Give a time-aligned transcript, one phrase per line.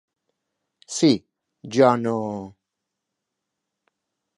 [0.95, 1.11] Sí,
[1.77, 2.17] jo no...